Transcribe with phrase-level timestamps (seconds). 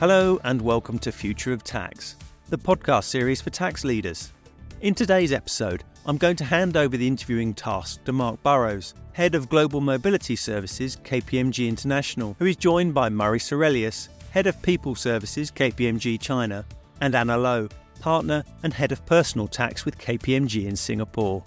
[0.00, 2.14] Hello, and welcome to Future of Tax,
[2.50, 4.32] the podcast series for tax leaders.
[4.80, 9.34] In today's episode, I'm going to hand over the interviewing task to Marc Burrows, Head
[9.34, 14.94] of Global Mobility Services, KPMG International, who is joined by Murray Sarelius, Head of People
[14.94, 16.64] Services, KPMG China,
[17.00, 17.68] and Anna Low,
[17.98, 21.42] Partner and Head of Personal Tax with KPMG in Singapore.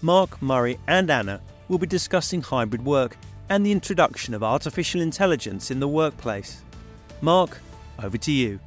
[0.00, 1.38] Marc, Murray, and Anna
[1.68, 3.18] will be discussing hybrid work
[3.50, 6.62] and the introduction of artificial intelligence in the workplace.
[7.20, 7.58] Marc,
[8.02, 8.60] over to you.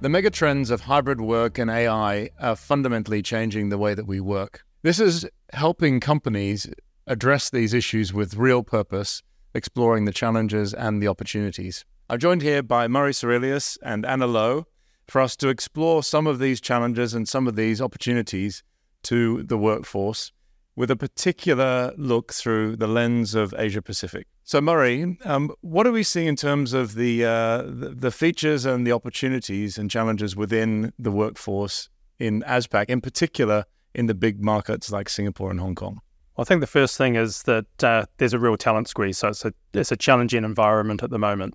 [0.00, 4.64] The megatrends of hybrid work and AI are fundamentally changing the way that we work.
[4.82, 6.66] This is helping companies
[7.06, 9.22] address these issues with real purpose,
[9.54, 11.84] exploring the challenges and the opportunities.
[12.10, 14.66] I'm joined here by Murray Sarelius and Anna Low
[15.06, 18.62] for us to explore some of these challenges and some of these opportunities
[19.04, 20.32] to the workforce
[20.74, 24.26] with a particular look through the lens of Asia Pacific.
[24.44, 28.84] So, Murray, um, what do we see in terms of the, uh, the features and
[28.86, 34.90] the opportunities and challenges within the workforce in ASPAC, in particular in the big markets
[34.90, 36.00] like Singapore and Hong Kong?
[36.38, 39.18] I think the first thing is that uh, there's a real talent squeeze.
[39.18, 41.54] So it's a, it's a challenging environment at the moment.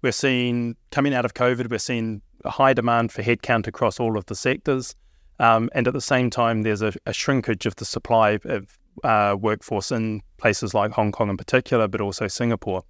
[0.00, 4.16] We're seeing, coming out of COVID, we're seeing a high demand for headcount across all
[4.16, 4.94] of the sectors.
[5.38, 9.36] Um, and at the same time, there's a, a shrinkage of the supply of uh,
[9.38, 12.84] workforce in places like Hong Kong in particular, but also Singapore.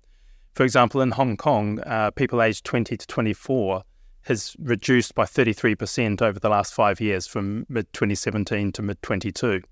[0.55, 3.83] For example, in Hong Kong, uh, people aged 20 to 24
[4.23, 9.63] has reduced by 33% over the last five years from mid 2017 to mid 22.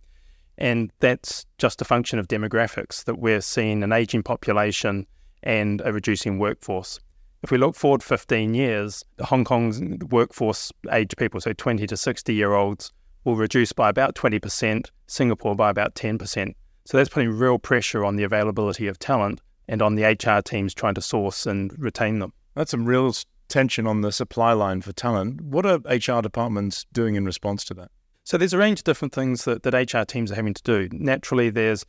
[0.58, 5.06] And that's just a function of demographics that we're seeing an aging population
[5.42, 6.98] and a reducing workforce.
[7.42, 12.34] If we look forward 15 years, Hong Kong's workforce age people, so 20 to 60
[12.34, 12.92] year olds,
[13.24, 16.54] will reduce by about 20%, Singapore by about 10%.
[16.84, 20.74] So that's putting real pressure on the availability of talent and on the HR teams
[20.74, 22.32] trying to source and retain them.
[22.54, 23.14] That's some real
[23.48, 25.40] tension on the supply line for talent.
[25.40, 27.90] What are HR departments doing in response to that?
[28.24, 30.88] So there's a range of different things that, that HR teams are having to do.
[30.92, 31.84] Naturally, there's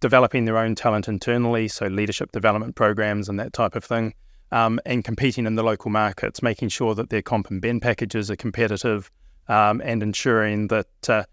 [0.00, 4.14] developing their own talent internally, so leadership development programs and that type of thing
[4.52, 8.30] um, and competing in the local markets, making sure that their comp and ben packages
[8.30, 9.10] are competitive,
[9.48, 11.24] um, and ensuring that uh,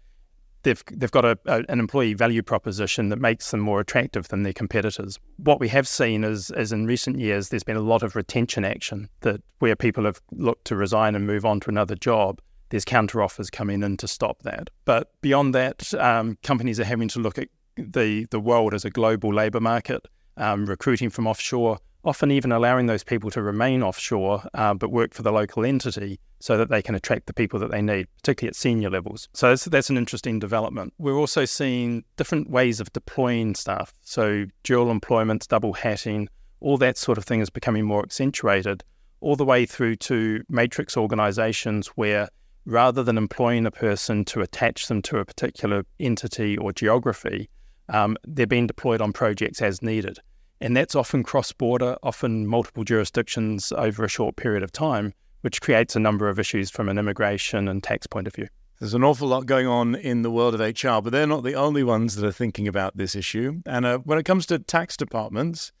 [0.64, 4.42] they've they've got a, a, an employee value proposition that makes them more attractive than
[4.42, 5.18] their competitors.
[5.36, 8.64] What we have seen is, is in recent years, there's been a lot of retention
[8.64, 12.40] action that where people have looked to resign and move on to another job.
[12.70, 14.70] There's counter offers coming in to stop that.
[14.84, 18.90] But beyond that, um, companies are having to look at the the world as a
[18.90, 24.42] global labour market, um, recruiting from offshore often even allowing those people to remain offshore
[24.54, 27.70] uh, but work for the local entity so that they can attract the people that
[27.70, 29.28] they need, particularly at senior levels.
[29.32, 30.92] So that's, that's an interesting development.
[30.98, 33.94] We're also seeing different ways of deploying staff.
[34.02, 36.28] So dual employment, double hatting,
[36.60, 38.84] all that sort of thing is becoming more accentuated,
[39.20, 42.28] all the way through to matrix organizations where
[42.66, 47.48] rather than employing a person to attach them to a particular entity or geography,
[47.88, 50.18] um, they're being deployed on projects as needed.
[50.60, 55.60] And that's often cross border, often multiple jurisdictions over a short period of time, which
[55.60, 58.48] creates a number of issues from an immigration and tax point of view.
[58.80, 61.54] There's an awful lot going on in the world of HR, but they're not the
[61.54, 63.62] only ones that are thinking about this issue.
[63.66, 65.72] And uh, when it comes to tax departments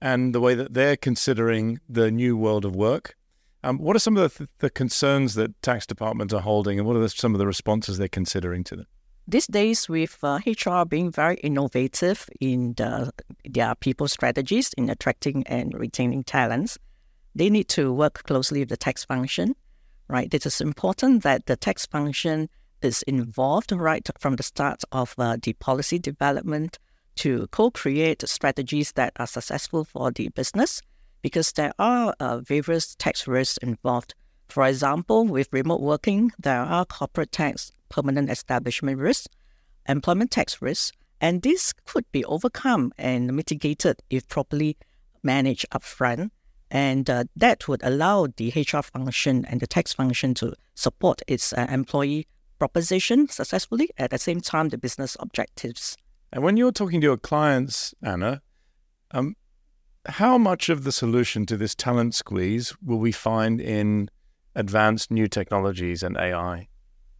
[0.00, 3.16] and the way that they're considering the new world of work,
[3.62, 6.86] um, what are some of the, th- the concerns that tax departments are holding, and
[6.86, 8.86] what are the, some of the responses they're considering to them?
[9.26, 13.10] These days, with uh, HR being very innovative in the,
[13.44, 16.78] their people strategies in attracting and retaining talents,
[17.34, 19.56] they need to work closely with the tax function,
[20.08, 20.32] right?
[20.32, 22.50] It is important that the tax function
[22.82, 26.78] is involved right from the start of uh, the policy development
[27.16, 30.82] to co-create strategies that are successful for the business
[31.22, 34.14] because there are uh, various tax risks involved.
[34.48, 39.30] For example, with remote working, there are corporate tax permanent establishment risk,
[39.88, 44.76] employment tax risk, and this could be overcome and mitigated if properly
[45.22, 46.30] managed upfront.
[46.70, 51.52] And uh, that would allow the HR function and the tax function to support its
[51.52, 52.26] uh, employee
[52.58, 55.96] proposition successfully at the same time the business objectives.
[56.32, 58.42] And when you're talking to your clients, Anna,
[59.12, 59.36] um,
[60.06, 64.10] how much of the solution to this talent squeeze will we find in
[64.54, 66.68] advanced new technologies and AI?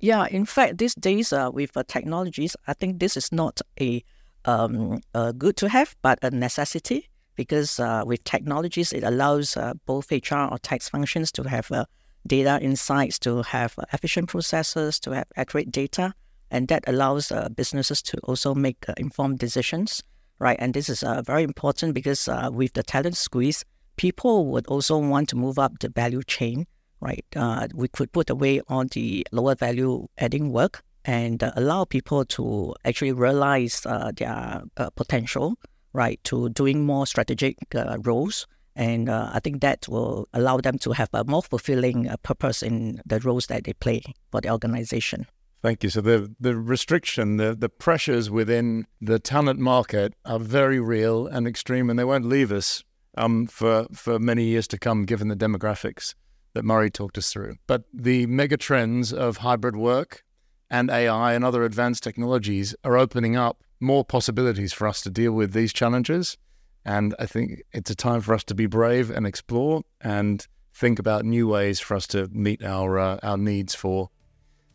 [0.04, 4.04] Yeah, in fact, these days uh, with uh, technologies, I think this is not a,
[4.44, 5.00] um,
[5.38, 10.50] good to have, but a necessity because uh, with technologies, it allows uh, both HR
[10.52, 11.86] or tax functions to have uh,
[12.26, 16.12] data insights, to have uh, efficient processes, to have accurate data,
[16.50, 20.02] and that allows businesses to also make informed decisions,
[20.38, 20.58] right?
[20.60, 23.64] And this is very important because with the talent squeeze,
[23.96, 26.66] people would also want to move up the value chain
[27.04, 27.24] right?
[27.36, 32.24] Uh, we could put away all the lower value adding work and uh, allow people
[32.24, 35.56] to actually realize uh, their uh, potential,
[35.92, 38.46] right, to doing more strategic uh, roles.
[38.74, 43.00] And uh, I think that will allow them to have a more fulfilling purpose in
[43.06, 44.02] the roles that they play
[44.32, 45.26] for the organization.
[45.62, 45.90] Thank you.
[45.90, 51.46] So the the restriction, the the pressures within the talent market are very real and
[51.46, 52.84] extreme, and they won't leave us
[53.16, 56.14] um, for for many years to come, given the demographics
[56.54, 57.56] that Murray talked us through.
[57.66, 60.24] But the mega trends of hybrid work
[60.70, 65.32] and AI and other advanced technologies are opening up more possibilities for us to deal
[65.32, 66.36] with these challenges.
[66.84, 70.98] And I think it's a time for us to be brave and explore and think
[70.98, 74.10] about new ways for us to meet our uh, our needs for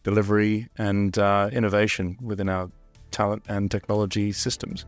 [0.04, 2.72] delivery, and uh, innovation within our
[3.12, 4.86] talent and technology systems.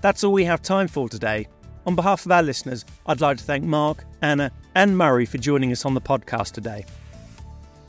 [0.00, 1.48] That's all we have time for today.
[1.86, 5.72] On behalf of our listeners, I'd like to thank Marc, Anna, and Murray for joining
[5.72, 6.84] us on the podcast today.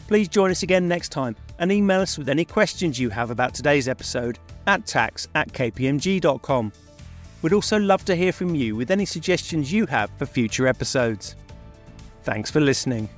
[0.08, 3.54] Please join us again next time and email us with any questions you have about
[3.54, 6.72] today's episode at tax at kpmg.com.
[7.42, 11.36] We'd also love to hear from you with any suggestions you have for future episodes.
[12.24, 13.10] Thanks for listening.